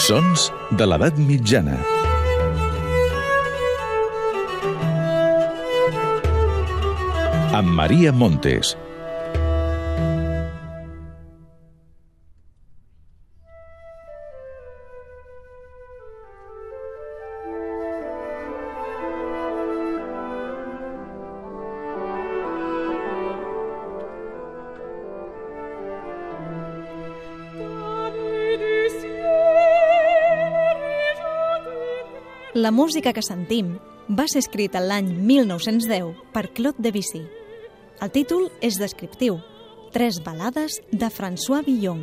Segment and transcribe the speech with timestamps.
[0.00, 0.46] Sons
[0.80, 1.74] de l'edat mitjana.
[7.58, 8.72] Amb Maria Montes.
[32.54, 33.76] La música que sentim
[34.10, 37.20] va ser escrita l'any 1910 per Claude Debussy.
[38.02, 39.36] El títol és descriptiu,
[39.94, 42.00] Tres balades de François Villon.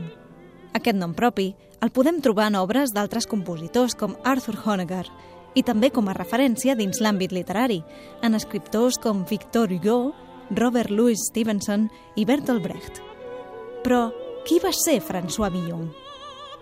[0.72, 1.50] Aquest nom propi
[1.84, 5.04] el podem trobar en obres d'altres compositors com Arthur Honegger
[5.60, 7.82] i també com a referència dins l'àmbit literari,
[8.24, 10.14] en escriptors com Victor Hugo,
[10.56, 13.04] Robert Louis Stevenson i Bertolt Brecht.
[13.84, 14.14] Però
[14.48, 15.92] qui va ser François Villon?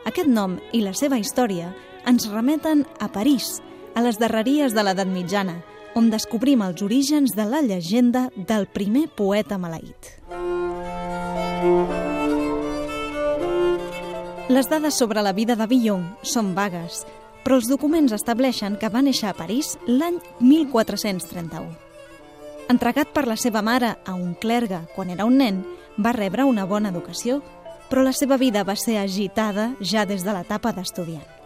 [0.10, 1.70] Aquest nom i la seva història
[2.06, 3.60] ens remeten a París,
[3.96, 5.62] a les darreries de l'edat mitjana,
[5.96, 10.12] on descobrim els orígens de la llegenda del primer poeta maleït.
[14.52, 17.06] Les dades sobre la vida de Villon són vagues,
[17.46, 21.72] però els documents estableixen que va néixer a París l'any 1431.
[22.70, 25.64] Entregat per la seva mare a un clergue quan era un nen,
[25.98, 27.40] va rebre una bona educació,
[27.90, 31.45] però la seva vida va ser agitada ja des de l'etapa d'estudiant.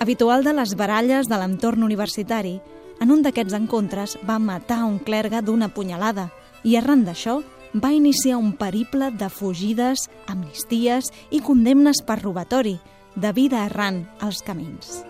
[0.00, 2.60] Habitual de les baralles de l'entorn universitari,
[3.02, 6.28] en un d'aquests encontres va matar un clergue d'una punyalada
[6.62, 7.40] i arran d'això
[7.74, 12.78] va iniciar un periple de fugides, amnisties i condemnes per robatori,
[13.16, 15.02] de vida errant als camins.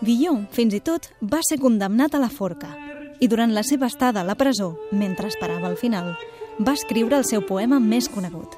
[0.00, 2.70] Villon, fins i tot, va ser condemnat a la forca
[3.18, 6.14] i durant la seva estada a la presó, mentre esperava el final,
[6.62, 8.54] va escriure el seu poema més conegut,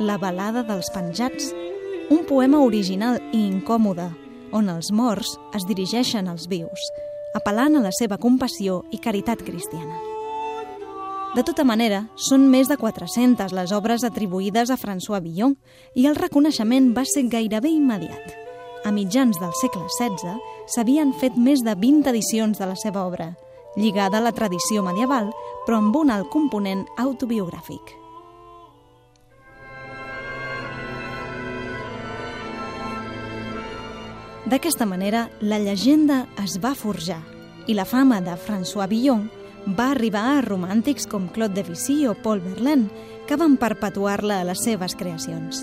[0.00, 1.50] La balada dels penjats,
[2.10, 4.08] un poema original i incòmode,
[4.52, 6.88] on els morts es dirigeixen als vius,
[7.36, 9.98] apel·lant a la seva compassió i caritat cristiana.
[11.32, 15.54] De tota manera, són més de 400 les obres atribuïdes a François Villon
[15.96, 18.36] i el reconeixement va ser gairebé immediat.
[18.84, 20.36] A mitjans del segle XVI
[20.74, 23.30] s'havien fet més de 20 edicions de la seva obra,
[23.76, 25.32] lligada a la tradició medieval,
[25.64, 28.01] però amb un alt component autobiogràfic.
[34.46, 37.20] D'aquesta manera, la llegenda es va forjar
[37.70, 39.28] i la fama de François Villon
[39.78, 42.88] va arribar a romàntics com Claude Debussy o Paul Verlaine,
[43.28, 45.62] que van perpetuar-la a les seves creacions.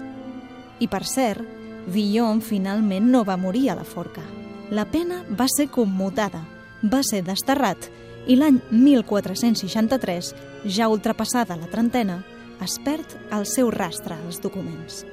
[0.79, 1.43] I per cert,
[1.91, 4.23] Villon finalment no va morir a la forca.
[4.71, 6.45] La pena va ser commutada,
[6.83, 7.89] va ser desterrat
[8.31, 10.33] i l'any 1463,
[10.65, 12.21] ja ultrapassada la trentena,
[12.63, 15.03] es perd el seu rastre als documents.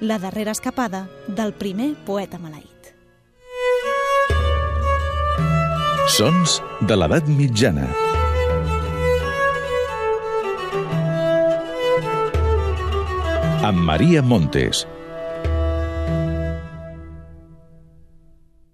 [0.00, 2.73] La darrera escapada del primer poeta maleït.
[6.12, 7.86] Sons de l'edat mitjana.
[13.64, 14.82] Amb Maria Montes.